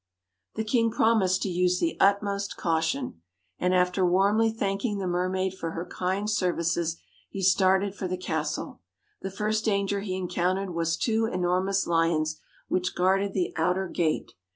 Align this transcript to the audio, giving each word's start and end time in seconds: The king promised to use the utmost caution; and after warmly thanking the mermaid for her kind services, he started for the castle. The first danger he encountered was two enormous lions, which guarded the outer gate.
The 0.55 0.63
king 0.63 0.89
promised 0.89 1.43
to 1.43 1.49
use 1.49 1.79
the 1.79 1.95
utmost 1.99 2.57
caution; 2.57 3.21
and 3.59 3.71
after 3.71 4.03
warmly 4.03 4.49
thanking 4.49 4.97
the 4.97 5.05
mermaid 5.05 5.53
for 5.53 5.73
her 5.73 5.85
kind 5.85 6.27
services, 6.27 6.97
he 7.29 7.43
started 7.43 7.93
for 7.93 8.07
the 8.07 8.17
castle. 8.17 8.81
The 9.21 9.29
first 9.29 9.63
danger 9.63 9.99
he 9.99 10.15
encountered 10.15 10.73
was 10.73 10.97
two 10.97 11.27
enormous 11.27 11.85
lions, 11.85 12.39
which 12.67 12.95
guarded 12.95 13.33
the 13.33 13.53
outer 13.55 13.87
gate. 13.87 14.33